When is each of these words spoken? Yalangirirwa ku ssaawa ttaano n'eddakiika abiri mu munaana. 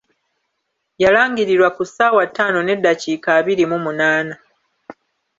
Yalangirirwa 1.03 1.69
ku 1.75 1.83
ssaawa 1.87 2.21
ttaano 2.29 2.59
n'eddakiika 2.63 3.29
abiri 3.39 3.63
mu 3.71 3.77
munaana. 3.85 4.35